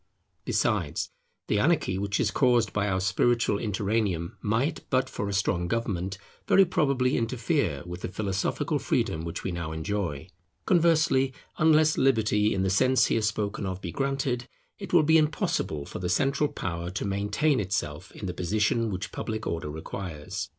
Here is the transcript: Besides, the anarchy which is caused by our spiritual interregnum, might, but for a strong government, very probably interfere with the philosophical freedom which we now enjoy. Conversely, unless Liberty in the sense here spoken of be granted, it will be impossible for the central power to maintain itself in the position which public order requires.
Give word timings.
Besides, 0.45 1.11
the 1.45 1.59
anarchy 1.59 1.99
which 1.99 2.19
is 2.19 2.31
caused 2.31 2.73
by 2.73 2.87
our 2.89 2.99
spiritual 2.99 3.59
interregnum, 3.59 4.35
might, 4.41 4.79
but 4.89 5.07
for 5.07 5.29
a 5.29 5.31
strong 5.31 5.67
government, 5.67 6.17
very 6.47 6.65
probably 6.65 7.15
interfere 7.15 7.83
with 7.85 8.01
the 8.01 8.07
philosophical 8.07 8.79
freedom 8.79 9.23
which 9.23 9.43
we 9.43 9.51
now 9.51 9.71
enjoy. 9.71 10.27
Conversely, 10.65 11.35
unless 11.59 11.99
Liberty 11.99 12.51
in 12.51 12.63
the 12.63 12.69
sense 12.71 13.05
here 13.05 13.21
spoken 13.21 13.67
of 13.67 13.79
be 13.79 13.91
granted, 13.91 14.47
it 14.79 14.91
will 14.91 15.03
be 15.03 15.19
impossible 15.19 15.85
for 15.85 15.99
the 15.99 16.09
central 16.09 16.49
power 16.49 16.89
to 16.89 17.05
maintain 17.05 17.59
itself 17.59 18.11
in 18.13 18.25
the 18.25 18.33
position 18.33 18.89
which 18.89 19.11
public 19.11 19.45
order 19.45 19.69
requires. 19.69 20.49